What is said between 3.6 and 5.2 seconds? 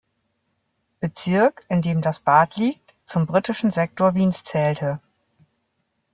Sektor Wiens zählte.